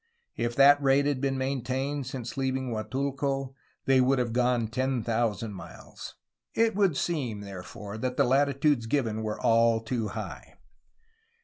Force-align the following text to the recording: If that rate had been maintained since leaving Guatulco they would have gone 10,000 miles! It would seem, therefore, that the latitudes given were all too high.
If 0.35 0.55
that 0.55 0.81
rate 0.81 1.05
had 1.05 1.21
been 1.21 1.37
maintained 1.37 2.07
since 2.07 2.35
leaving 2.35 2.71
Guatulco 2.71 3.53
they 3.85 4.01
would 4.01 4.17
have 4.17 4.33
gone 4.33 4.67
10,000 4.67 5.53
miles! 5.53 6.15
It 6.55 6.73
would 6.73 6.97
seem, 6.97 7.41
therefore, 7.41 7.99
that 7.99 8.17
the 8.17 8.23
latitudes 8.23 8.87
given 8.87 9.21
were 9.21 9.39
all 9.39 9.79
too 9.79 10.07
high. 10.07 10.55